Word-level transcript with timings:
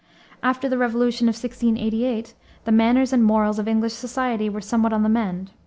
After 0.41 0.67
the 0.67 0.79
Revolution 0.79 1.27
of 1.29 1.35
1688 1.35 2.33
the 2.65 2.71
manners 2.71 3.13
and 3.13 3.23
morals 3.23 3.59
of 3.59 3.67
English 3.67 3.93
society 3.93 4.49
were 4.49 4.59
somewhat 4.59 4.93
on 4.93 5.03
the 5.03 5.09
mend. 5.09 5.51